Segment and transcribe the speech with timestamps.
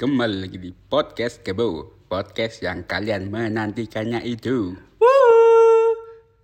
[0.00, 1.68] Kembali lagi di podcast Kebo,
[2.10, 4.56] podcast yang kalian menantikannya itu.
[4.98, 5.90] Wow,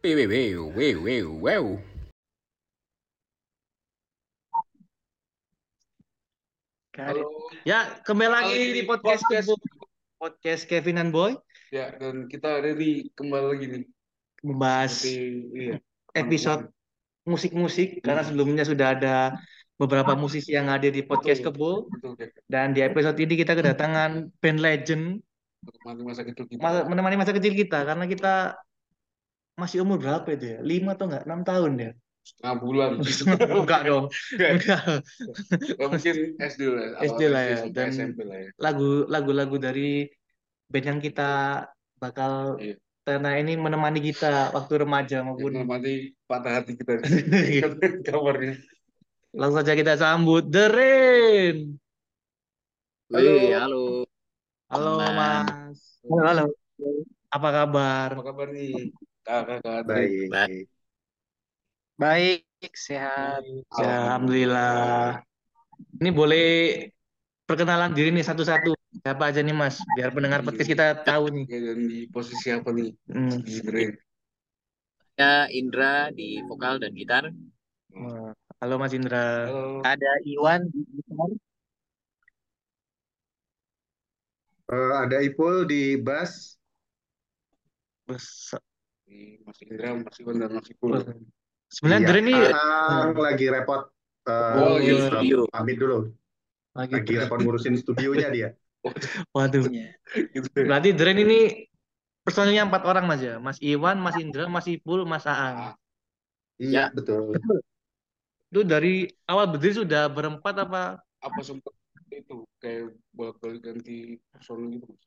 [0.05, 1.65] wow, wow, wow, wow.
[7.01, 7.25] Halo.
[7.65, 9.49] Ya, kembali lagi Kembali di podcast podcast.
[9.49, 9.89] Kebo-
[10.21, 11.33] podcast Kevin dan Boy
[11.71, 13.85] Ya, dan kita ada di kembali lagi nih.
[14.41, 15.77] membahas Seperti iya.
[16.17, 16.73] episode
[17.29, 18.29] musik-musik karena Hmm.
[18.33, 19.17] sebelumnya sudah ada
[19.81, 21.41] beberapa musisi yang hadir di podcast.
[21.41, 21.89] Kebo
[22.47, 25.05] dan di episode ini kita kedatangan band legend
[25.65, 26.61] menemani masa kecil kita.
[26.61, 28.35] ma- menemani masa kecil kita karena kita
[29.57, 30.59] masih umur berapa itu ya?
[30.61, 31.25] Lima atau enggak?
[31.25, 31.91] Enam tahun ya?
[32.21, 32.91] Setengah bulan.
[33.65, 34.05] Enggak dong.
[34.37, 34.85] Enggak.
[35.81, 36.87] Ya, mungkin SD lah.
[37.01, 38.49] SD lah ya, dan- SMP lah ya.
[38.61, 40.05] Lagu lagu-lagu dari
[40.69, 41.31] band yang kita
[41.97, 42.77] bakal Iya.
[43.05, 47.01] karena ini menemani kita waktu remaja maupun menemani patah hati kita.
[48.09, 48.61] Kabarnya.
[49.31, 51.57] Langsung saja kita sambut The Rain.
[53.15, 54.03] Wih, halo.
[54.67, 54.99] Halo.
[55.15, 56.03] Mas.
[56.03, 56.45] Halo, halo.
[57.31, 58.09] Apa kabar?
[58.19, 58.91] Apa kabar nih?
[59.23, 59.87] Kakak-kakak.
[59.87, 60.27] Baik.
[60.35, 60.67] Baik.
[61.95, 63.47] Baik, sehat.
[63.79, 65.23] Ya, Alhamdulillah.
[66.03, 66.49] Ini boleh
[67.47, 68.75] perkenalan diri nih satu-satu.
[69.07, 69.79] Siapa aja nih Mas?
[69.95, 71.45] Biar pendengar podcast kita tahu nih.
[71.47, 72.91] Oke, dan di posisi apa nih?
[73.07, 73.47] Hmm.
[73.47, 73.95] Di.
[75.15, 77.31] Saya Indra di vokal dan gitar.
[77.95, 79.49] Wah, Halo Mas Indra.
[79.49, 79.81] Halo.
[79.93, 81.31] Ada Iwan di gitar.
[84.71, 86.57] Eh, ada Ipul di bass,
[89.07, 90.93] Di Mas Indra, Mas Iwan, dan Mas Ipul.
[91.71, 92.37] Sebenarnya Iya, Rain ini
[93.27, 93.81] lagi repot.
[94.29, 95.39] eh, Oh, iya, eh, studio.
[95.51, 95.99] pamit dulu.
[96.77, 96.93] lagi.
[96.95, 98.49] Lagi repot ngurusin studionya dia.
[99.37, 99.65] Waduh.
[100.35, 100.49] Gitu.
[100.55, 101.39] Berarti Rain ini
[102.27, 103.35] personilnya empat orang Mas ya?
[103.41, 105.75] Mas Iwan, Mas Indra, Mas Ipul, Mas Aang.
[106.61, 107.33] Iya, betul.
[108.51, 110.99] Itu dari awal berdiri sudah berempat apa?
[111.23, 111.71] Apa sempat
[112.11, 115.05] itu kayak bolak-balik ganti personil gitu Mas?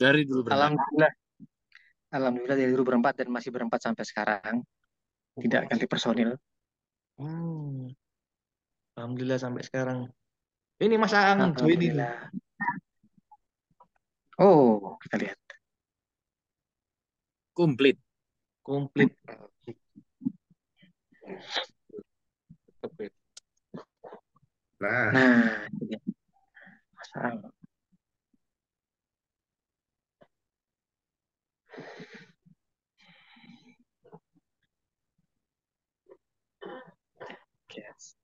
[0.00, 0.56] Dari dulu berempat.
[0.56, 1.12] Alhamdulillah.
[2.10, 4.64] Alhamdulillah dari dulu berempat dan masih berempat sampai sekarang.
[5.36, 6.40] Tidak ganti personil.
[7.20, 7.92] Hmm.
[8.96, 10.08] Alhamdulillah sampai sekarang.
[10.80, 11.92] Ini Mas Aang join ini.
[11.92, 12.16] Alhamdulillah.
[14.40, 15.36] Oh, kita lihat.
[17.52, 18.00] Komplit.
[18.64, 19.12] Komplit.
[24.80, 26.00] Nah, Nah, ini dia.
[26.96, 27.38] Mas Ang.
[37.76, 38.14] Yes.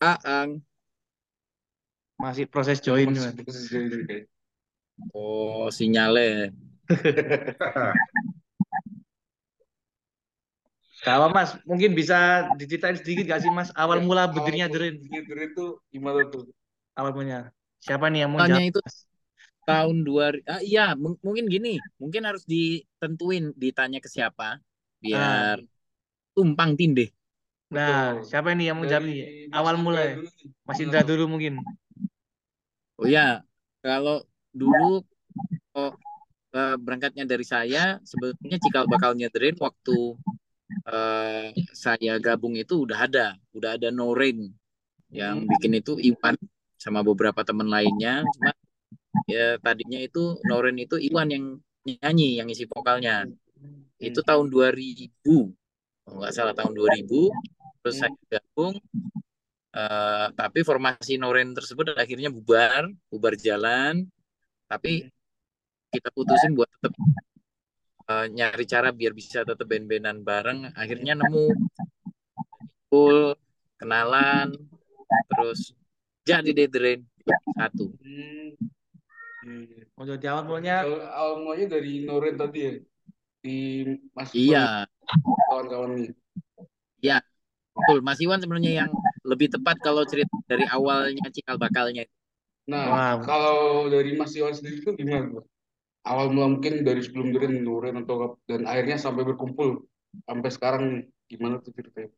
[0.00, 0.62] Aang.
[2.22, 3.08] Masih proses join.
[3.10, 3.46] Masih Mas.
[3.46, 4.24] posisi jadi kayak.
[5.14, 6.52] Oh, sinyalnya.
[11.02, 14.94] Kalau Mas, mungkin bisa diceritain sedikit gak sih Mas awal mula berdirinya The Rain?
[15.02, 16.42] Awal Dre itu gimana tuh?
[16.94, 17.38] Awal mulanya.
[17.82, 18.70] Siapa nih yang mau Tanya jawab?
[18.70, 18.80] itu
[19.66, 24.58] tahun dua ah, iya mung- mungkin gini mungkin harus ditentuin ditanya ke siapa
[25.02, 25.62] biar
[26.36, 27.08] tumpang tindih
[27.72, 28.28] Nah, Betul.
[28.28, 29.48] siapa ini yang mau jawab nih?
[29.48, 30.06] Awal mulai.
[30.20, 30.28] nih.
[30.68, 31.54] Mas Indra dulu mungkin.
[33.02, 33.42] Oh ya
[33.82, 34.22] kalau
[34.54, 35.02] dulu
[35.74, 35.92] oh,
[36.54, 40.16] eh, berangkatnya dari saya sebetulnya cikal bakalnya Drain waktu
[40.86, 43.26] eh, saya gabung itu udah ada.
[43.52, 44.52] Udah ada No Rain
[45.12, 46.38] yang bikin itu Iwan
[46.78, 48.22] sama beberapa teman lainnya.
[48.38, 48.54] Cuma
[49.28, 51.44] ya tadinya itu No Rain itu Iwan yang
[51.84, 53.26] nyanyi yang isi vokalnya.
[53.98, 55.10] Itu tahun 2000
[56.02, 57.06] kalau nggak salah tahun 2000
[57.82, 58.74] terus saya gabung
[59.72, 64.06] eh, tapi formasi Noren tersebut akhirnya bubar bubar jalan.
[64.68, 65.04] Tapi
[65.92, 66.94] kita putusin buat tetap
[68.08, 70.72] eh, nyari cara biar bisa tetap band-bandan bareng.
[70.76, 71.52] Akhirnya nemu
[72.92, 73.36] full
[73.80, 74.52] kenalan
[75.32, 75.72] terus
[76.22, 77.00] jadi deh Drain
[77.58, 77.90] satu.
[77.98, 78.54] Hmm.
[79.42, 79.82] Iya, iya.
[79.98, 80.76] Oh, jadi awal mulanya.
[80.86, 82.72] Kalau awal mulanya dari Noren tadi ya?
[83.42, 83.56] Di
[84.14, 84.86] Mas iya.
[85.50, 86.10] Kawan-kawan nih.
[87.72, 88.90] Betul Mas Iwan sebenarnya yang
[89.24, 92.04] lebih tepat kalau cerita dari awalnya cikal bakalnya
[92.62, 93.16] Nah, Wow.
[93.26, 93.58] kalau
[93.90, 95.42] dari Mas Iwan sendiri itu gimana?
[96.06, 99.82] Awal mula mungkin dari sebelum Noren, Noren atau dan akhirnya sampai berkumpul
[100.26, 100.84] sampai sekarang.
[101.26, 102.14] Gimana tuh ceritanya?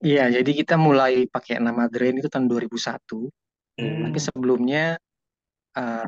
[0.00, 3.28] Iya, jadi kita mulai pakai nama Drain itu tahun 2001.
[3.76, 4.08] Hmm.
[4.08, 4.96] Tapi sebelumnya
[5.74, 6.06] eh,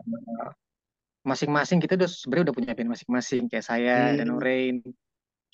[1.23, 3.50] masing-masing kita udah sebenarnya udah punya band masing-masing.
[3.50, 4.17] Kayak saya Hmm.
[4.23, 4.76] dan Orain,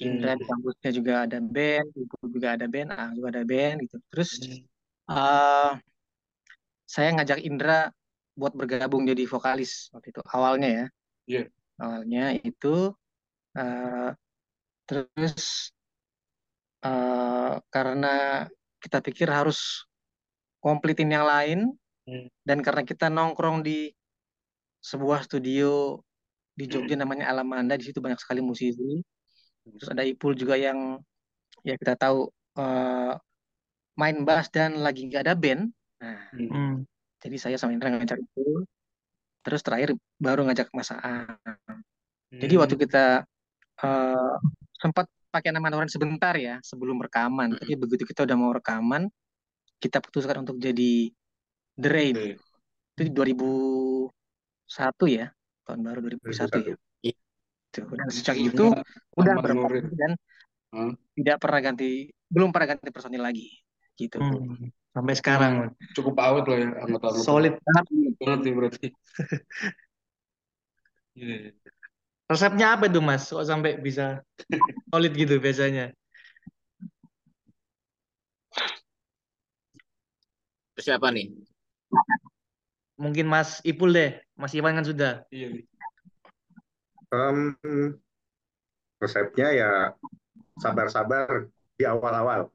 [0.06, 0.40] Indra Hmm.
[0.40, 3.96] di kampusnya juga ada band, Ibu juga ada band, Ah juga ada band gitu.
[4.12, 4.68] Terus Hmm.
[5.10, 5.72] eh
[6.88, 7.92] saya ngajak Indra
[8.38, 10.86] buat bergabung jadi vokalis waktu itu awalnya ya.
[11.28, 11.50] Iya.
[11.82, 12.94] awalnya itu
[13.58, 14.10] eh,
[14.88, 15.72] terus
[16.84, 18.46] eh, karena
[18.82, 19.86] kita pikir harus
[20.62, 21.60] komplitin yang lain
[22.06, 22.28] Hmm.
[22.46, 23.92] dan karena kita nongkrong di
[24.82, 26.00] sebuah studio
[26.58, 27.02] di Jogja Hmm.
[27.02, 29.02] namanya Alamanda di situ banyak sekali musisi
[29.76, 31.02] terus ada Ipul juga yang
[31.60, 33.12] ya kita tahu eh,
[33.98, 35.68] main bass dan lagi nggak ada band
[35.98, 36.48] nah Hmm.
[36.48, 36.74] Hmm.
[37.18, 38.62] jadi saya sama Indra ngajak Ipul
[39.42, 41.34] terus terakhir baru ngajak Mas Aang
[42.30, 42.84] jadi waktu Hmm.
[42.86, 43.04] kita
[43.78, 44.34] eh,
[44.78, 49.10] sempat pakai nama Noren sebentar ya sebelum rekaman tapi begitu kita udah mau rekaman
[49.78, 51.12] kita putuskan untuk jadi
[51.78, 52.34] The Rain Oke.
[52.98, 54.10] itu di 2001
[55.06, 55.26] ya
[55.62, 56.64] tahun baru 2001 ya 2001.
[56.64, 56.76] Iya.
[57.68, 59.84] Tuh, dan sejak Sebelumnya itu udah Nurin.
[59.92, 60.12] dan
[60.72, 60.92] Hah?
[61.16, 63.48] tidak pernah ganti belum pernah ganti personil lagi
[63.98, 64.70] gitu Hmm.
[64.94, 65.54] Sampai sekarang.
[65.94, 67.22] Cukup awet lah ya anggota-anggota.
[67.22, 68.38] Solid banget.
[68.42, 68.86] nih berarti.
[71.18, 71.50] Iya.
[72.30, 73.26] Resepnya apa itu Mas?
[73.26, 74.22] Kok sampai bisa
[74.86, 75.90] solid gitu biasanya?
[80.78, 81.26] Siapa nih?
[83.02, 84.10] Mungkin Mas Ipul deh.
[84.38, 85.26] Mas Iwan kan sudah.
[85.34, 85.58] Iya
[87.12, 87.56] Em,
[89.02, 89.70] resepnya ya
[90.62, 92.50] sabar-sabar di awal-awal.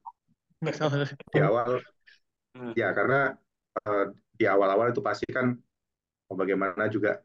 [1.34, 1.82] Di awal,
[2.54, 2.74] Hmm.
[2.78, 3.34] ya karena
[3.88, 4.06] eh,
[4.38, 5.58] di awal-awal itu pasti kan
[6.30, 7.22] oh, bagaimana juga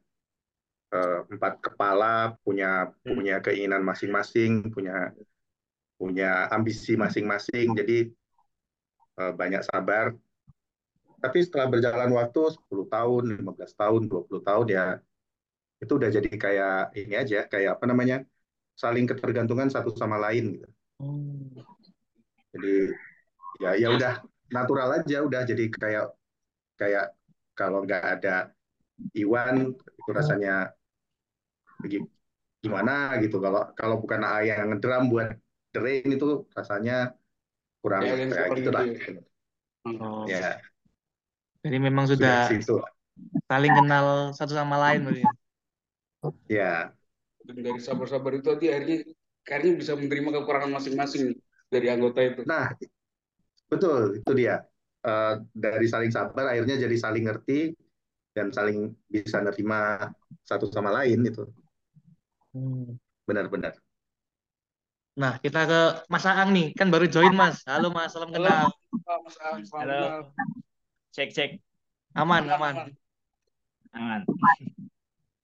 [0.95, 3.17] eh, empat kepala punya Hmm.
[3.17, 5.13] punya keinginan masing-masing, punya
[5.99, 7.67] punya ambisi masing-masing.
[7.79, 7.99] Jadi
[9.19, 10.15] eh, banyak sabar.
[11.19, 14.85] Tapi setelah berjalan waktu 10 tahun, 15 tahun, 20 tahun ya
[15.79, 18.19] itu udah jadi kayak ini aja, kayak apa namanya?
[18.79, 20.69] saling ketergantungan satu sama lain gitu.
[21.03, 21.51] Hmm.
[22.55, 22.95] Jadi
[23.59, 24.23] ya ya udah
[24.55, 26.07] natural aja udah jadi kayak
[26.79, 27.11] kayak
[27.59, 28.55] kalau nggak ada
[29.19, 30.71] Iwan itu rasanya
[32.63, 33.43] gimana gitu.
[33.43, 35.35] Kalau kalau bukan A yang ngedrum buat
[35.75, 37.19] The Rain itu rasanya
[37.83, 38.85] kurang Kayak yang kayak gitu lah.
[39.89, 40.23] Oh.
[40.27, 40.59] Ya,
[41.67, 42.75] Jadi memang sudah sudah situ.
[43.51, 45.27] saling kenal satu sama lain berarti.
[46.49, 46.95] Ya,
[47.47, 48.99] Dan dari sabar-sabar itu tadi akhirnya
[49.49, 51.25] akhirnya bisa menerima kekurangan masing-masing
[51.73, 52.43] dari anggota itu.
[52.45, 52.67] nah
[53.71, 54.57] betul itu dia.
[54.99, 57.71] Eh, dari saling sabar akhirnya jadi saling ngerti
[58.37, 60.11] dan saling bisa nerima
[60.43, 61.47] satu sama lain itu
[62.53, 62.99] Hmm.
[63.27, 63.79] benar-benar.
[65.23, 65.79] Nah, kita ke
[66.13, 66.67] Mas Aang nih.
[66.79, 67.57] Kan baru join, Mas.
[67.71, 68.09] Halo, Mas.
[68.15, 68.67] Salam Halo, kenal.
[69.25, 69.95] Mas Aang, Halo.
[69.99, 70.21] kenal.
[71.15, 71.51] Cek cek.
[72.15, 72.77] Aman, aman.
[73.95, 74.23] Aman.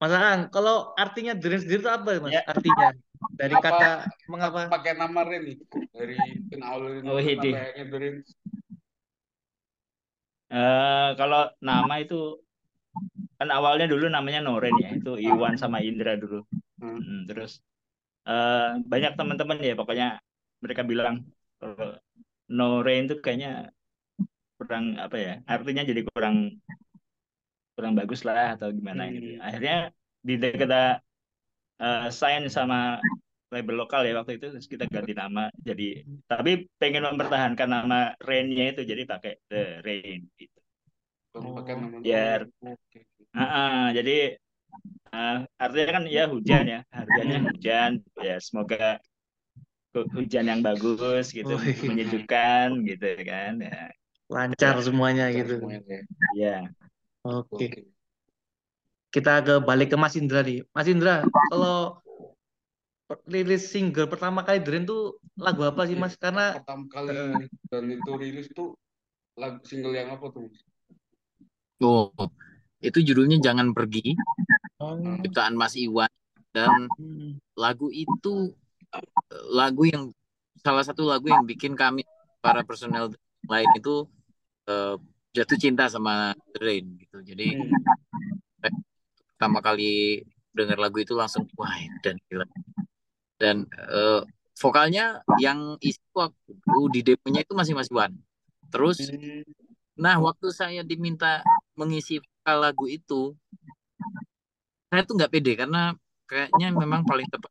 [0.02, 2.35] Mas Aang, kalau artinya Dream sendiri itu apa, Mas?
[2.35, 2.43] Ya.
[2.44, 2.88] Artinya
[3.38, 3.88] dari Apa- kata
[4.29, 4.61] mengapa?
[4.69, 5.56] Pakai nama Ren nih
[5.94, 6.19] dari
[6.50, 7.50] kenal Oh, ini.
[7.55, 8.14] Ren.
[10.55, 12.38] Eh, kalau nama itu
[13.41, 16.44] kan awalnya dulu namanya Noren ya, itu Iwan sama Indra dulu.
[16.79, 17.00] Hmm.
[17.00, 17.62] Hmm, terus
[18.29, 20.08] eh, banyak teman-teman ya pokoknya
[20.62, 21.25] mereka bilang
[21.58, 21.96] kalau
[22.50, 23.73] Noren itu kayaknya
[24.61, 26.61] kurang apa ya, artinya jadi kurang
[27.75, 29.38] kurang bagus lah atau gimana gitu.
[29.38, 29.44] Hmm.
[29.47, 29.76] Akhirnya
[30.25, 31.03] di kita
[31.82, 32.99] eh, sign sama
[33.53, 38.75] label lokal ya waktu itu terus kita ganti nama jadi tapi pengen mempertahankan nama Rain-nya
[38.75, 40.59] itu jadi pakai The Rain gitu.
[41.35, 42.99] Nama Biar- Oke.
[43.35, 44.38] Ah, ah, jadi
[45.11, 47.91] ah, artinya kan ya hujan ya, harganya hujan
[48.22, 49.03] ya semoga
[49.94, 51.79] hu- hujan yang bagus gitu, Wih.
[51.91, 53.91] menyejukkan gitu kan ya.
[54.31, 55.58] Lancar semuanya gitu.
[55.63, 55.98] Semuanya,
[56.34, 56.56] ya.
[57.24, 57.90] Oke.
[59.08, 60.66] Kita ke balik ke Mas Indra nih.
[60.74, 61.98] Mas Indra, kalau
[63.28, 66.19] rilis single pertama kali Dream tuh lagu apa sih, Mas?
[66.19, 67.14] Karena pertama kali
[67.70, 68.74] dan itu rilis tuh
[69.38, 70.50] lagu single yang apa tuh?
[71.82, 72.10] Oh
[72.84, 74.12] itu judulnya Jangan Pergi,
[74.82, 76.10] Oh, ciptaan Mas Iwan
[76.50, 77.38] dan hmm.
[77.54, 78.52] lagu itu
[78.93, 79.06] eh,
[79.54, 80.10] lagu yang
[80.60, 82.02] salah satu lagu yang bikin kami
[82.43, 83.14] para personel
[83.48, 84.04] lain itu
[84.66, 84.96] eh,
[85.34, 87.19] jatuh cinta sama Rain gitu.
[87.20, 88.81] Jadi Hmm.
[89.34, 90.22] pertama kali
[90.55, 92.46] dengar lagu itu langsung wah dan gila
[93.36, 94.22] dan eh,
[94.56, 96.55] vokalnya yang isi waktu
[96.94, 98.14] di demonya itu masih Mas Iwan
[98.70, 99.43] terus Hmm.
[99.98, 101.43] nah waktu saya diminta
[101.74, 103.34] mengisi vokal lagu itu
[104.88, 105.93] saya tuh nggak pede karena
[106.31, 107.50] kayaknya memang paling tepat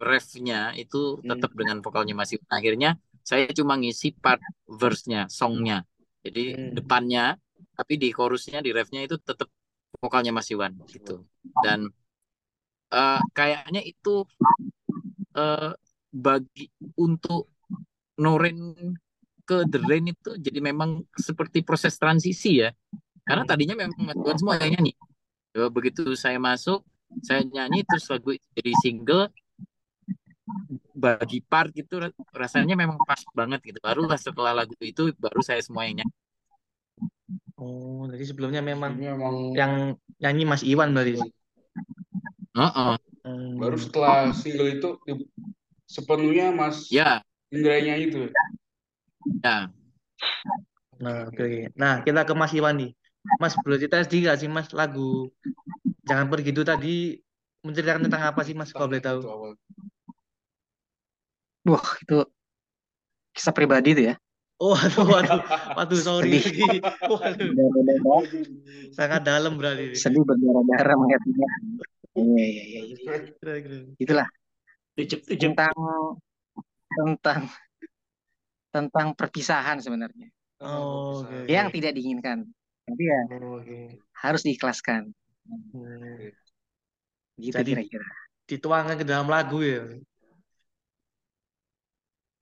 [0.00, 5.84] refnya itu tetap dengan vokalnya Mas Iwan akhirnya saya cuma ngisi part verse-nya songnya
[6.24, 6.72] jadi Hmm.
[6.76, 7.24] depannya
[7.78, 9.48] tapi di chorusnya di refnya itu tetap
[10.00, 11.24] vokalnya Mas Iwan gitu.
[11.64, 11.88] Dan
[12.92, 14.24] eh, kayaknya itu
[15.36, 15.70] eh,
[16.10, 16.66] bagi
[16.98, 17.50] untuk
[18.20, 18.58] Noren
[19.48, 22.70] ke The Rain itu jadi memang seperti proses transisi ya.
[23.24, 24.92] Karena tadinya memang Mas Iwan semua yang nyanyi.
[25.56, 26.84] Ya, begitu saya masuk
[27.26, 29.28] saya nyanyi terus lagu jadi single
[30.94, 31.98] bagi part gitu
[32.30, 36.14] rasanya memang pas banget gitu barulah setelah lagu itu baru saya semua yang nyanyi
[37.60, 39.72] Oh, jadi sebelumnya memang memang yang
[40.16, 41.20] nyanyi Mas Iwan berarti.
[42.56, 42.96] Heeh.
[43.20, 43.60] Hmm.
[43.60, 44.88] baru setelah single itu
[45.84, 47.20] sepenuhnya Mas ya
[47.52, 48.20] Indra yang nyanyi itu.
[49.44, 49.68] ya
[51.00, 51.40] Nah, oke.
[51.40, 51.72] oke.
[51.80, 52.90] Nah, kita ke Mas Iwan nih.
[53.40, 55.32] Mas, boleh cerita sedikit sih Mas lagu
[56.04, 57.16] Jangan Pergi itu tadi
[57.64, 59.20] menceritakan tentang apa sih Mas kalau boleh tahu?
[59.24, 59.52] Itu awal.
[61.68, 62.18] Wah, itu
[63.36, 64.14] kisah pribadi tuh ya.
[64.60, 65.40] Oh, waduh, waduh,
[65.72, 66.84] waduh, sorry Sedih.
[67.08, 67.48] Waduh,
[68.92, 69.92] sangat dalam berarti.
[69.92, 69.96] ini.
[69.96, 71.48] sedih berdarah-darah melihatnya.
[72.12, 73.12] Iya, iya, iya, iya.
[73.40, 73.96] Keren.
[73.96, 74.28] Itulah
[75.00, 75.38] Tujuh, tujuh.
[75.40, 75.72] tentang
[76.92, 77.40] tentang
[78.68, 80.28] tentang perpisahan sebenarnya
[80.60, 81.48] Oh, oke, oke.
[81.48, 82.44] yang tidak diinginkan.
[82.84, 83.96] Tapi ya Oh, oke.
[84.20, 85.08] harus diikhlaskan.
[85.48, 86.28] Hmm.
[87.40, 88.08] Gitu Jadi- kira-kira.
[88.44, 89.88] Dituangkan ke dalam lagu ya.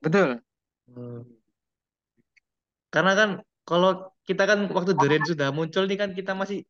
[0.05, 0.28] Betul.
[0.88, 1.23] Hmm.
[2.95, 3.31] Karena kan
[3.69, 3.90] kalau
[4.28, 6.64] kita kan waktu Rain sudah muncul nih kan kita masih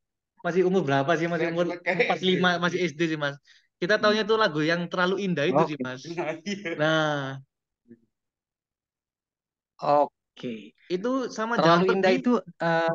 [0.46, 1.26] masih umur berapa sih?
[1.30, 3.36] Masih umur Kayak- 45, masih SD sih, Mas.
[3.78, 5.76] Kita taunya tuh lagu yang terlalu indah itu sih.
[5.78, 6.02] Mas.
[6.02, 6.70] Nah, iya.
[6.74, 7.08] Nah,
[9.78, 10.74] Oke.
[10.90, 12.20] itu sama Terlalu indah Pergi.
[12.22, 12.30] itu
[12.62, 12.90] eh,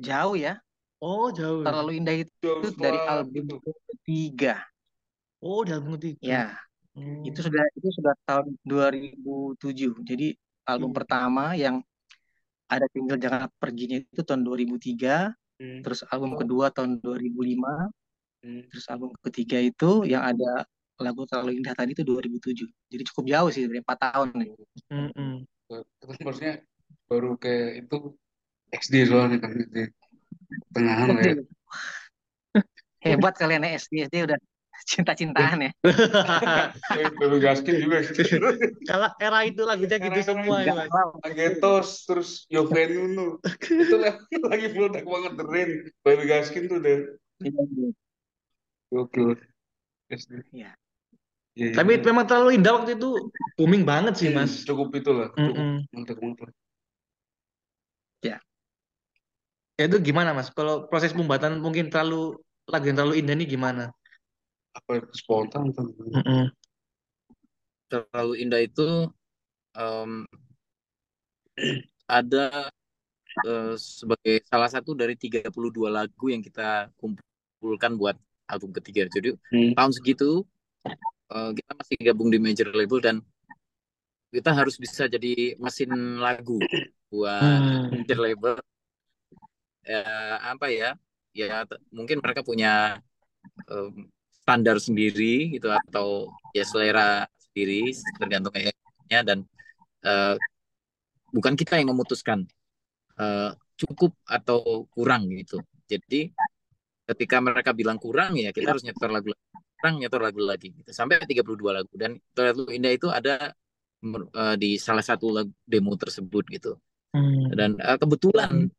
[0.00, 0.60] jauh ya.
[1.00, 1.60] Oh, jauh.
[1.64, 3.60] Terlalu indah itu Jauh dari album
[3.92, 4.64] ketiga.
[5.44, 6.24] Oh, di album ketiga.
[6.24, 6.44] Ya,
[6.96, 7.28] Hmm.
[7.28, 9.92] itu sudah itu sudah tahun 2007.
[10.00, 10.32] Jadi
[10.64, 10.98] album Hmm.
[10.98, 11.84] pertama yang
[12.66, 15.84] ada single Jangan Perginya itu tahun 2003, Hmm.
[15.84, 17.92] terus album kedua tahun 2005,
[18.40, 18.64] Hmm.
[18.72, 20.64] terus album ketiga itu yang ada
[20.96, 22.68] lagu Terlalu Indah tadi itu 2007.
[22.88, 24.50] Jadi cukup jauh sih, sebenarnya 4 tahun nih.
[24.88, 25.32] Mm-mm.
[26.00, 26.64] Itu maksudnya
[27.04, 28.16] baru kayak itu
[28.72, 29.84] XD soalnya kan di
[30.72, 31.34] tengahan ya.
[33.04, 34.38] Hebat kalian ya SD SD udah
[34.86, 35.70] cinta-cintaan ya.
[37.18, 38.38] Baby Gaskin juga gitu.
[38.86, 40.86] Kalau era itu lagunya gitu semua ya.
[41.26, 43.42] Agetos terus Yoven Nuno
[43.82, 43.96] itu
[44.50, 45.70] lagi meledak banget The Rain
[46.06, 46.78] Baby Gaskin tuh
[50.06, 50.38] SD.
[50.54, 50.70] Iya.
[51.56, 51.76] Iya, iya.
[51.82, 54.62] Tapi memang terlalu indah waktu itu booming banget sih, Hmm, Mas.
[54.62, 55.88] cukup itulah cukup Mm-mm.
[55.90, 56.52] meledak banget lah.
[59.76, 60.48] Ya itu gimana, Mas?
[60.56, 63.92] Kalau proses pembuatan mungkin terlalu lagu yang terlalu indah ini gimana?
[64.76, 66.20] Apa itu spontan atau gimana?
[66.20, 66.44] Mm-mm.
[67.90, 68.86] terlalu indah itu
[69.78, 70.10] em,
[72.06, 72.70] ada
[73.46, 78.16] eh, sebagai salah satu dari 32 lagu yang kita kumpulkan buat
[78.50, 79.08] album ketiga.
[79.10, 79.72] Jadi Hmm.
[79.76, 80.44] tahun segitu
[81.34, 83.16] eh, kita masih gabung di major label dan
[84.34, 86.58] kita harus bisa jadi mesin lagu
[87.10, 87.90] buat Hmm.
[87.94, 88.56] major label.
[89.86, 90.86] Eh, apa ya?
[91.36, 91.62] Ya
[91.94, 92.98] mungkin mereka punya
[93.70, 93.92] em,
[94.46, 99.38] standar sendiri gitu atau ya selera sendiri tergantung kayaknya dan
[100.06, 100.38] eh,
[101.34, 102.46] bukan kita yang memutuskan
[103.18, 105.58] eh, cukup atau kurang gitu.
[105.90, 106.30] Jadi
[107.10, 109.42] ketika mereka bilang kurang ya kita harus nyetor lagu lagi.
[109.76, 110.90] kurang nyetor lagu lagi gitu.
[110.94, 111.42] Sampai 32
[111.74, 113.50] lagu dan terlalu indah itu ada
[114.06, 116.78] eh, di salah satu lagu demo tersebut gitu.
[117.10, 117.50] Hmm.
[117.50, 118.70] Dan eh, kebetulan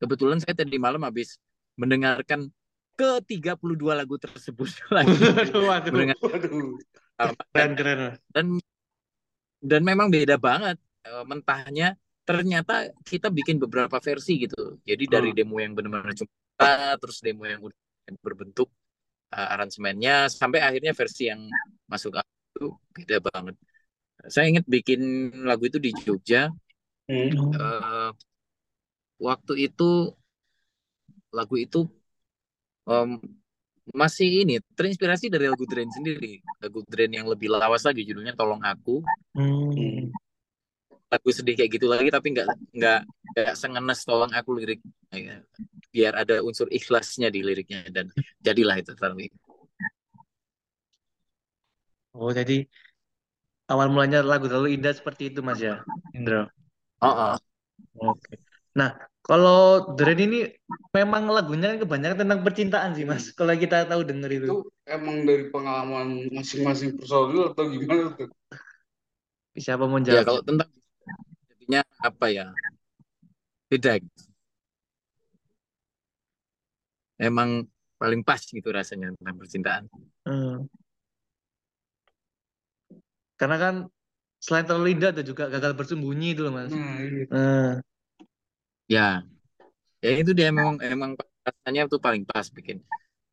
[0.00, 1.36] kebetulan saya tadi malam habis
[1.76, 2.48] mendengarkan
[3.00, 5.90] ke 32 lagu tersebut lagi Waduh, waduh.
[5.92, 6.68] mendengar Waduh.
[7.52, 7.98] Keren, keren.
[8.32, 8.46] dan
[9.60, 11.88] dan memang beda banget eh, mentahnya
[12.28, 16.32] ternyata kita bikin beberapa versi gitu jadi dari demo yang benar-benar cuma
[17.00, 17.78] terus demo yang udah
[18.24, 18.68] berbentuk
[19.36, 21.40] eh, aransemennya sampai akhirnya versi yang
[21.88, 22.20] masuk
[22.56, 22.66] itu
[22.96, 23.56] beda banget
[24.28, 25.00] saya ingat bikin
[25.48, 26.52] lagu itu di Jogja
[27.10, 27.26] Hmm.
[27.58, 28.10] eh,
[29.20, 30.14] waktu itu
[31.30, 31.78] lagu itu
[32.88, 33.10] em,
[33.90, 38.62] masih ini terinspirasi dari lagu Drain sendiri lagu Drain yang lebih lawas lagi judulnya Tolong
[38.62, 39.02] Aku
[39.34, 40.10] Hmm.
[41.10, 43.00] lagu sedih kayak gitu lagi tapi nggak nggak
[43.34, 45.42] nggak sengenes Tolong Aku lirik Ya,
[45.90, 48.06] biar ada unsur ikhlasnya di liriknya dan
[48.38, 49.26] jadilah itu terlalu
[52.14, 52.66] Oh, jadi
[53.70, 55.82] awal mulanya lagu terlalu indah seperti itu, Mas ya,
[56.14, 56.50] Indra.
[57.02, 57.34] oh, oh.
[57.98, 58.38] Oke.
[58.78, 60.38] Nah, kalau The Rain ini
[60.90, 63.30] memang lagunya kan kebanyakan tentang percintaan sih, Mas.
[63.36, 64.46] Kalau kita tahu denger itu.
[64.50, 64.56] itu
[64.88, 68.28] emang dari pengalaman masing-masing personil atau gimana tuh?
[69.54, 70.24] Siapa mau ya jawab?
[70.26, 70.68] kalau tentang
[71.50, 72.46] jadinya apa ya
[73.70, 74.22] beda gitu.
[77.20, 77.68] emang
[78.00, 79.84] paling pas gitu rasanya tentang percintaan
[80.24, 80.68] Hmm.
[83.40, 83.74] Karena kan
[84.36, 86.72] selain terlalu indah ada juga gagal bersembunyi itu loh, Mas.
[86.72, 87.24] Nah, iya.
[87.32, 87.80] Nah,
[88.94, 89.22] Ya,
[90.04, 91.10] ya itu dia memang emang
[91.46, 92.78] rasanya tuh paling pas bikin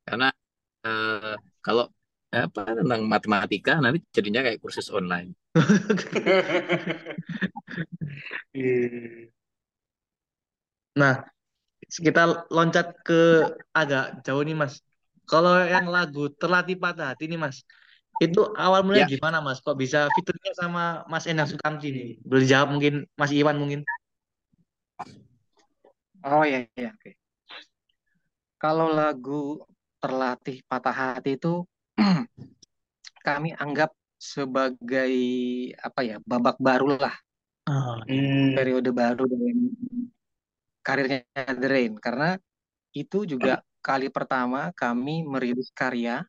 [0.08, 0.26] karena
[0.88, 1.36] eh,
[1.66, 1.86] kalau
[2.46, 5.30] apa tentang matematika nanti jadinya kayak kursus online.
[8.54, 9.30] Iya.
[11.00, 11.14] Nah,
[12.06, 12.22] kita
[12.56, 13.14] loncat ke
[13.80, 14.74] agak jauh nih Mas.
[15.32, 17.58] Kalau yang lagu Terlatih Patah Hati nih Mas,
[18.24, 19.08] itu awal mulai Ya.
[19.14, 19.60] gimana Mas?
[19.66, 22.08] Kok bisa fiturnya sama Mas Endang Sukamti nih?
[22.30, 23.82] Boleh jawab mungkin Mas Iwan mungkin?
[26.28, 27.10] Oh ya, ya, oke.
[28.60, 29.64] Kalau lagu
[30.04, 31.64] Terlatih Patah Hati itu
[33.28, 35.14] kami anggap sebagai
[35.80, 37.16] apa ya babak baru lah.
[37.68, 38.56] Oh, Hmm.
[38.56, 39.58] periode baru dalam
[40.84, 41.94] karirnya The Rain.
[42.00, 42.36] Karena
[42.92, 46.28] itu juga kali pertama kami merilis karya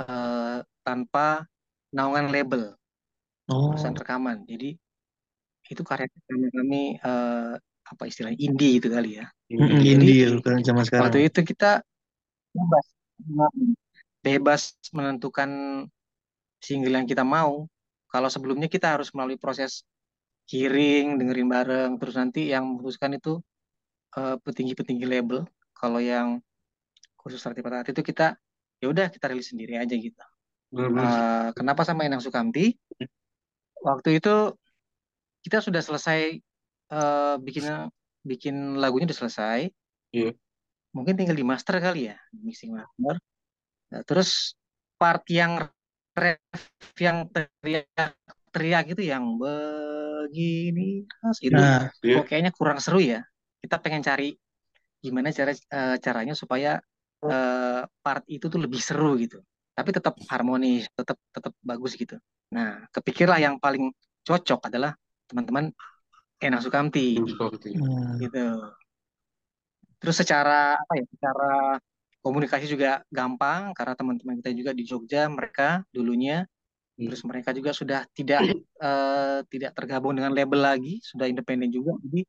[0.00, 1.48] eh, tanpa
[1.92, 2.62] naungan label.
[3.48, 4.44] Oh, perusahaan rekaman.
[4.44, 4.76] Jadi
[5.72, 7.54] itu karya pertama kami eh,
[7.86, 9.26] apa istilahnya indie itu kali ya.
[9.46, 10.18] Jadi, indie.
[10.26, 11.02] ya, bukan zaman sekarang.
[11.06, 11.70] waktu itu kita
[12.50, 12.86] bebas
[14.26, 15.50] bebas menentukan
[16.58, 17.70] single yang kita mau.
[18.10, 19.86] Kalau sebelumnya kita harus melalui proses
[20.50, 23.38] hearing dengerin bareng terus nanti yang memutuskan itu
[24.18, 25.46] eh, petinggi-petinggi label.
[25.76, 26.42] Kalau yang
[27.18, 28.38] khusus arti patah hati itu kita
[28.78, 30.22] ya udah kita rilis sendiri aja gitu.
[30.74, 32.74] Eh, kenapa sama Enang Sukamti?
[33.82, 34.54] Waktu itu
[35.46, 36.42] kita sudah selesai
[36.92, 37.64] eh, bikin
[38.26, 39.60] bikin lagunya udah selesai.
[40.14, 40.32] Iya.
[40.96, 43.20] mungkin tinggal di master kali ya mixing master.
[43.92, 44.56] Nah, terus
[44.96, 45.60] part yang
[46.16, 46.40] ref
[46.96, 52.24] yang teriak-teriak itu yang begini khas itu Nah, Iya.
[52.24, 53.20] kayaknya kurang seru ya.
[53.60, 54.32] Kita pengen cari
[55.04, 56.80] gimana cara eh, caranya supaya
[57.28, 59.44] eh, part itu tuh lebih seru gitu.
[59.76, 62.16] Tapi tetap harmonis tetap tetap bagus gitu.
[62.56, 63.92] Nah kepikirlah yang paling
[64.24, 64.96] cocok adalah
[65.28, 65.68] teman-teman
[66.36, 68.46] Enang Sukamti hmm, gitu.
[69.96, 71.80] Terus secara apa ya secara
[72.20, 76.44] komunikasi juga gampang karena teman-teman kita juga di Jogja mereka dulunya.
[76.96, 77.12] Hmm.
[77.12, 78.40] terus mereka juga sudah tidak
[78.88, 81.92] eh, tidak tergabung dengan label lagi sudah independen juga.
[82.00, 82.24] Jadi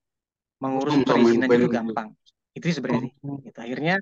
[0.60, 1.72] mengurus Sama-sama perizinan itu independen.
[1.72, 2.10] gampang.
[2.52, 3.14] Itu sih sebenarnya sih.
[3.48, 3.60] Gitu.
[3.64, 3.96] akhirnya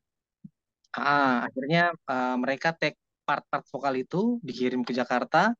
[0.97, 5.53] ah, akhirnya eh, mereka take part-part vokal itu dikirim ke Jakarta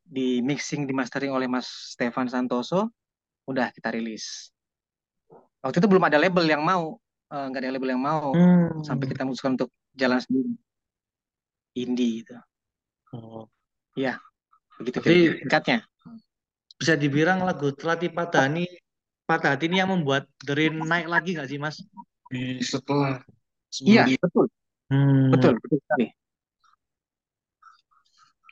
[0.00, 2.92] di mixing di mastering oleh Mas Stefan Santoso
[3.46, 4.50] udah kita rilis.
[5.62, 6.98] Waktu itu belum ada label yang mau.
[7.32, 8.34] Eh, nggak ada label yang mau.
[8.34, 8.84] Hmm.
[8.84, 10.52] sampai kita memutuskan untuk jalan sendiri.
[11.72, 12.36] Indie gitu.
[13.12, 13.48] Oh.
[14.80, 15.78] begitu Tapi- kira-kira singkatnya
[16.80, 18.64] Bisa dibilang lagu Terlatih Patah ini
[19.28, 21.78] Patah Hati ini yang membuat The Rain naik lagi nggak sih Mas?
[22.32, 23.20] Di setelah
[23.84, 24.48] iya betul.
[24.90, 26.08] Hmm, betul betul sekali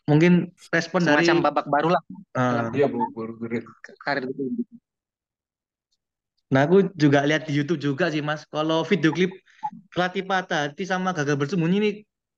[0.08, 2.70] Mungkin respon dari semacam babak baru lah Ah.
[2.72, 3.32] dia baru baru
[4.00, 4.42] karir itu
[6.50, 8.42] Nah, aku juga lihat di YouTube juga sih, Mas.
[8.50, 9.30] Kalau video klip
[9.94, 11.90] Pelatih Patah Hati sama Gagal Bersembunyi ini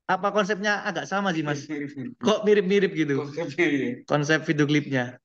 [0.05, 1.65] apa konsepnya agak sama sih, Mas?
[2.21, 5.17] Kok mirip-mirip gitu Konsepnya konsep video klipnya?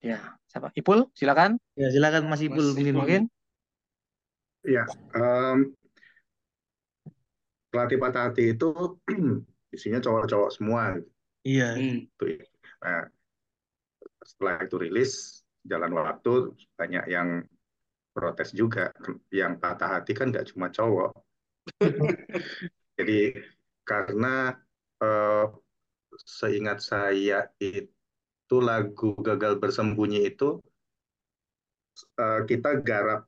[0.00, 0.16] ya
[0.48, 2.88] siapa Ipul silakan Ya, silakan Mas Ipul Mas mungkin.
[2.88, 2.96] Ipul.
[3.04, 3.22] mungkin
[4.64, 5.72] Ya, em,
[7.70, 8.68] pelatih patah hati itu
[9.74, 10.98] isinya cowok-cowok semua
[11.40, 11.72] Iya.
[11.72, 12.04] Hmm.
[12.04, 12.24] gitu.
[12.84, 13.08] Nah,
[14.20, 15.12] setelah itu rilis,
[15.64, 17.28] jalan waktu banyak yang
[18.12, 18.92] protes juga.
[19.32, 21.10] Yang patah hati kan nggak cuma cowok.
[22.98, 23.18] Jadi
[23.84, 24.52] karena
[25.00, 25.44] eh,
[26.20, 30.60] seingat saya itu lagu Gagal Bersembunyi itu
[32.20, 33.20] eh, kita garap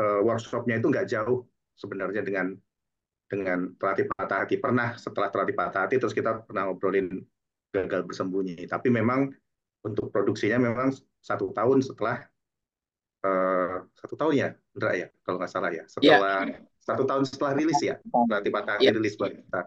[0.00, 1.38] eh, workshopnya itu nggak jauh
[1.74, 2.46] sebenarnya dengan
[3.28, 4.60] dengan pelatih patah hati.
[4.60, 7.22] Pernah setelah pelatih patah hati terus kita pernah ngobrolin
[7.74, 8.68] gagal bersembunyi.
[8.70, 9.32] Tapi memang
[9.84, 12.24] untuk produksinya memang satu tahun setelah
[13.24, 15.84] eh, satu tahun ya, Indra ya, kalau nggak salah ya.
[15.88, 16.52] Setelah
[16.84, 18.92] satu tahun setelah rilis ya, pelatih patah hati Iya.
[18.96, 19.60] rilis baru kita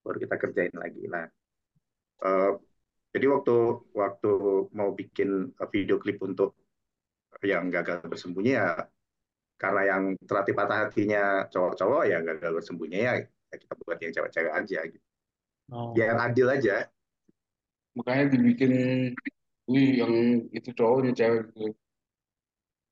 [0.00, 1.02] baru kita kerjain lagi.
[1.08, 1.24] Nah,
[2.24, 2.52] eh,
[3.10, 3.56] jadi waktu
[3.96, 4.30] waktu
[4.76, 6.54] mau bikin video klip untuk
[7.40, 8.84] yang gagal bersembunyi ya
[9.62, 11.20] karena yang terlatih patah hatinya
[11.52, 13.12] cowok-cowok ya gagal bersembunyi ya,
[13.50, 15.06] ya kita buat yang cewek-cewek aja gitu.
[15.72, 15.94] Oh.
[15.98, 16.74] Ya yang adil aja.
[17.96, 18.72] Makanya dibikin
[19.70, 20.14] wih yang
[20.56, 21.70] itu cowoknya cewek gitu.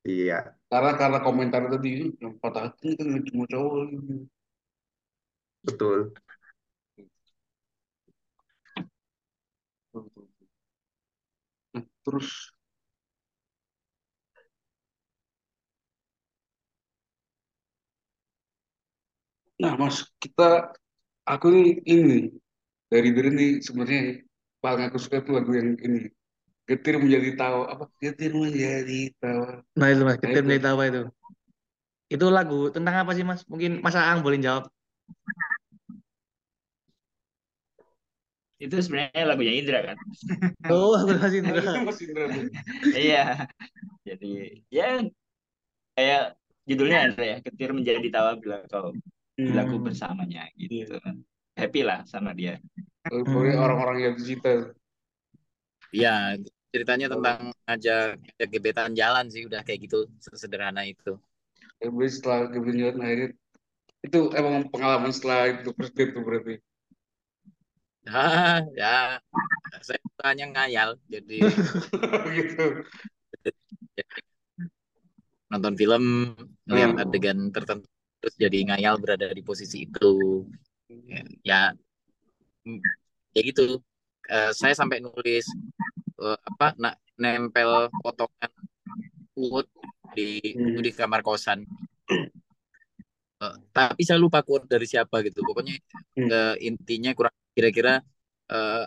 [0.09, 0.33] Iya,
[0.69, 1.89] Karena karena komentar tadi
[2.23, 4.13] yang patah hati kan cuma cowok gitu.
[5.63, 6.13] betul.
[11.73, 12.29] Nah, terus
[19.59, 20.71] Nah, Mas, kita
[21.27, 22.31] aku nih ini
[22.87, 24.23] dari diri nih sebenarnya
[24.63, 26.07] paling aku suka tuh lagu yang ini.
[26.69, 27.85] Getir menjadi tawa apa?
[27.99, 29.65] Getir menjadi tawa.
[29.75, 30.47] Nah, itu Mas, kita Nah, itu.
[30.47, 31.01] mulai tahu itu.
[32.09, 33.41] Itu lagu tentang apa sih Mas?
[33.51, 34.71] Mungkin Mas Aang boleh jawab.
[38.59, 39.97] Itu sebenarnya lagunya Indra kan.
[40.71, 41.71] Oh, lagu Mas itu Indra.
[41.83, 42.25] Mas Indra.
[42.95, 43.23] Iya.
[44.07, 44.31] Jadi
[44.71, 45.03] ya
[45.95, 46.23] kayak
[46.69, 48.93] judulnya ada ya, Ketir menjadi tawa bila kau
[49.47, 49.85] bila ku Hmm.
[49.87, 50.95] bersamanya gitu.
[51.59, 52.59] Happy lah sama dia.
[53.09, 53.63] Pokoknya Hmm.
[53.65, 54.71] orang-orang yang dicinta.
[55.95, 56.09] Iya,
[56.73, 61.09] ceritanya tentang ngajak, ngajak gebetan jalan sih udah kayak gitu sesederhana itu.
[61.79, 63.29] Tapi setelah kebenaran akhirnya
[64.07, 66.55] itu emang pengalaman setelah itu first date tuh berarti.
[68.07, 69.19] Ah, ya,
[69.87, 71.35] saya hanya ngayal, jadi
[72.37, 72.63] gitu.
[75.51, 76.03] nonton film,
[76.69, 77.01] lihat Hmm.
[77.01, 77.87] adegan tertentu,
[78.19, 80.43] terus jadi ngayal berada di posisi itu.
[81.43, 81.71] Ya,
[83.33, 83.79] ya, gitu.
[84.29, 85.45] Eh, saya sampai nulis
[86.19, 88.51] eh, apa, nak nempel potongan
[89.33, 89.71] quote
[90.13, 90.81] di Hmm.
[90.83, 91.63] di kamar kosan.
[93.39, 95.39] Eh, tapi saya lupa quote dari siapa gitu.
[95.41, 95.79] Pokoknya
[96.19, 96.29] Hmm.
[96.29, 98.03] eh, intinya kurang kira-kira
[98.49, 98.85] eh,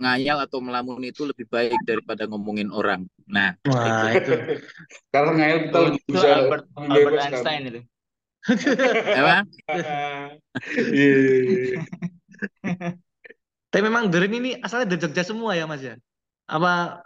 [0.00, 3.04] ngayal atau melamun itu lebih baik daripada ngomongin orang.
[3.28, 4.32] Nah, Wah, itu.
[5.12, 7.20] Karena ngayal kita lebih itu bisa Albert Albert.
[7.20, 7.80] Einstein itu.
[9.20, 9.44] Emang
[10.90, 11.80] Iya, iya, iya.
[13.70, 15.94] Tapi memang Derin ini asalnya dari Jogja semua ya Mas ya?
[16.50, 17.04] Apa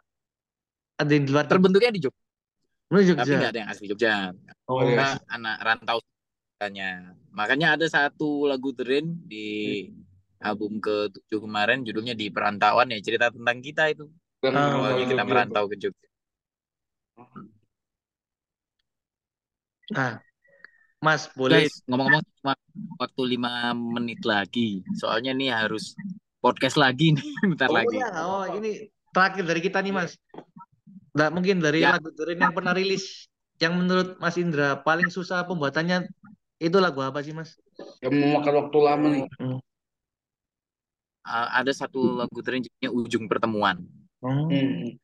[0.96, 2.22] ada yang di luar terbentuknya di Jogja,
[2.88, 3.36] Lu tapi Jogja.
[3.36, 4.32] nggak ada yang asli Jogja.
[4.64, 4.88] Oh, iya.
[4.88, 5.98] Kita anak rantau
[6.56, 7.12] katanya.
[7.34, 9.90] Makanya ada satu lagu Derin di
[10.40, 14.08] album ke-7 kemarin judulnya di perantauan ya cerita tentang kita itu.
[14.44, 14.48] Oh.
[14.48, 15.28] Awalnya kita Jogja.
[15.28, 16.08] merantau ke Jogja.
[19.92, 20.16] Nah,
[21.04, 22.52] Mas boleh ngomong-ngomong cuma
[22.96, 24.80] waktu lima menit lagi.
[24.96, 25.92] Soalnya nih harus
[26.40, 27.20] podcast lagi nih
[27.52, 27.96] bentar Oh lagi.
[28.00, 30.16] ya, oh ini terakhir dari kita nih Mas.
[31.14, 31.94] Nah, mungkin dari Ya.
[31.94, 33.28] lagu Derin yang pernah rilis
[33.60, 36.08] yang menurut Mas Indra paling susah pembuatannya
[36.58, 37.54] itu lagu apa sih Mas?
[38.02, 39.24] yang memakan waktu lama nih.
[41.24, 43.82] Uh, ada satu lagu Derin judulnya Ujung Pertemuan.
[44.20, 44.46] Hmm.
[44.48, 44.94] Hmm.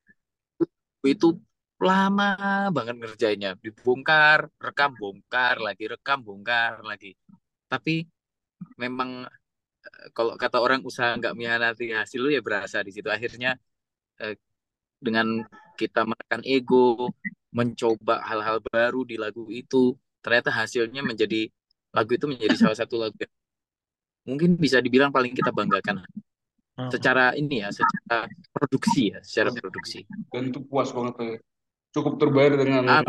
[1.02, 1.40] Itu
[1.80, 2.30] lama
[2.76, 3.50] banget ngerjainnya.
[3.56, 7.16] Dibongkar, rekam, bongkar lagi, rekam, bongkar lagi.
[7.66, 8.04] Tapi
[8.76, 9.24] memang
[9.84, 13.08] eh, kalau kata orang usaha nggak mengkhianati hasil lu ya berasa di situ.
[13.08, 13.56] Akhirnya
[14.20, 14.36] eh,
[15.00, 15.40] dengan
[15.80, 17.08] kita menekan ego,
[17.56, 21.48] mencoba hal-hal baru di lagu itu, ternyata hasilnya menjadi
[21.90, 23.32] lagu itu menjadi salah satu lagu yang
[24.28, 26.04] mungkin bisa dibilang paling kita banggakan
[26.88, 30.04] secara ini ya, secara produksi ya, secara produksi.
[30.32, 31.36] Dan itu puas banget ya.
[31.90, 33.02] Cukup terbayar dengan Ah,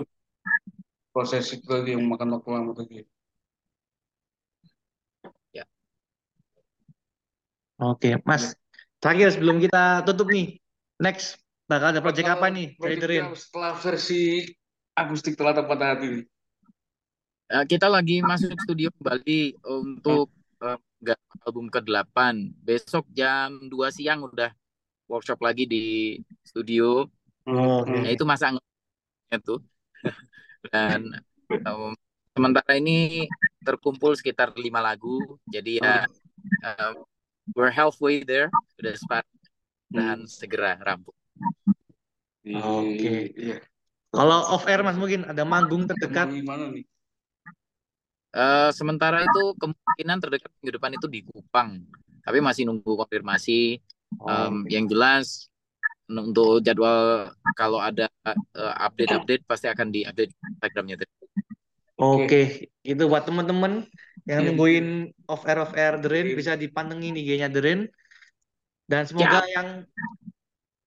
[1.14, 3.06] proses itu tadi yang memakan waktu lama tadi.
[7.82, 8.54] Oke, Mas.
[9.02, 10.62] Terakhir sebelum kita tutup nih,
[11.02, 13.34] next bakal ada project apa nih dari Derin?
[13.34, 14.22] Projectnya setelah versi
[14.94, 16.24] akustik telah tepat hati nih.
[17.52, 20.30] Eh, kita lagi masuk studio kembali untuk
[21.02, 22.54] nggak album ke-8.
[22.62, 24.54] Besok jam 2 siang udah
[25.10, 25.84] workshop lagi di
[26.46, 27.10] studio.
[27.50, 28.06] Oh, Hmm.
[28.06, 28.54] Ya itu masa
[29.40, 29.64] tuh.
[30.68, 31.16] Dan
[31.48, 31.92] em,
[32.36, 33.30] sementara ini
[33.64, 35.40] terkumpul sekitar lima lagu.
[35.48, 36.10] Jadi ya
[36.64, 36.94] em,
[37.56, 38.52] we're halfway there.
[38.82, 39.40] Udah sepakat
[39.92, 41.16] dan segera rampung.
[42.48, 43.32] Oke.
[43.38, 43.62] Iya.
[44.12, 46.32] Kalau off air Mas mungkin ada manggung terdekat.
[46.32, 46.84] Gimana nih?
[48.32, 51.84] Eh, sementara itu kemungkinan terdekat minggu depan itu di Kupang.
[52.24, 53.80] Tapi masih nunggu konfirmasi.
[54.12, 55.51] Em, yang jelas
[56.20, 60.96] untuk jadwal kalau ada eh, update-update pasti akan diupdate di Instagramnya.
[62.02, 63.86] Oke, itu buat teman-teman
[64.26, 64.48] yang Iya.
[64.52, 64.88] nungguin
[65.30, 66.38] off air off air Derin Iya.
[66.38, 67.86] bisa dipantengin IG-nya Derin.
[68.90, 69.88] Dan semoga yang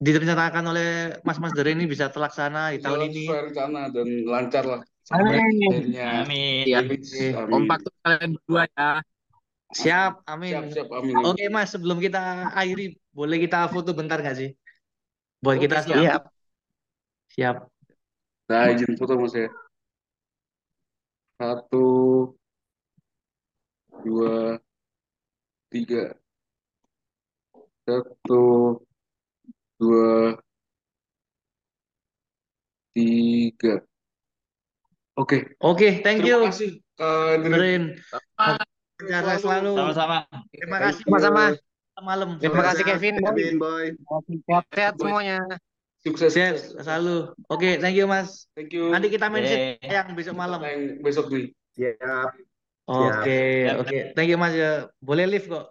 [0.03, 0.89] direncanakan oleh
[1.25, 3.25] Mas-mas Derin ini bisa terlaksana di tahun Jalan ini.
[3.31, 4.81] rencana dan lancar lah.
[5.05, 6.25] Sampai akhirnya.
[6.25, 6.65] Amin.
[6.69, 6.81] Ya.
[6.85, 7.33] Amin.
[7.49, 8.91] kompak tuh kalian berdua ya.
[9.75, 10.53] Siap, amin.
[10.55, 11.15] Siap, siap, amin.
[11.19, 11.25] amin.
[11.27, 14.51] Oke Mas, sebelum kita akhiri, boleh kita foto bentar nggak sih?
[15.45, 16.01] Buat Oke, kita siap.
[16.01, 16.23] siap.
[17.37, 17.57] Siap.
[18.49, 19.49] Nah, izin foto mas ya.
[21.37, 21.85] Satu,
[24.05, 24.57] dua,
[25.69, 26.17] tiga.
[27.85, 28.81] Satu,
[29.77, 30.41] dua,
[32.97, 33.85] tiga.
[35.15, 36.71] Oke, Oke, thank terima you, kasih.
[36.97, 37.45] Kak.
[37.45, 37.83] Derin.
[38.41, 38.57] Ah,
[38.97, 39.77] Sehat selalu.
[39.77, 40.19] Sama-sama.
[40.49, 41.03] Terima kasih.
[41.05, 41.45] Sama-sama.
[42.03, 42.43] Malam.
[42.43, 43.15] Terima kasih Kevin.
[43.23, 43.85] Kevin, boy.
[44.75, 45.39] Sehat semuanya.
[46.03, 46.35] Sukses.
[46.35, 47.31] Sehat selalu.
[47.47, 48.51] Oke, thank you Mas.
[48.59, 48.91] Thank you.
[48.91, 49.79] Nanti kita main Yeay.
[49.81, 50.59] yang besok malam.
[50.61, 51.55] Yang besok nih.
[51.79, 52.31] Siap.
[52.91, 53.41] Oke,
[53.79, 53.99] oke.
[54.19, 54.91] Thank you Mas ya.
[54.99, 55.71] Boleh live kok.